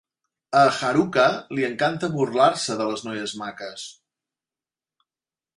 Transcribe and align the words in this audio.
A 0.59 0.61
Haruka 0.77 1.25
li 1.57 1.67
encanta 1.67 2.09
burlar-se 2.15 2.79
de 2.83 2.89
les 2.93 3.07
noies 3.11 3.37
maques. 3.45 3.85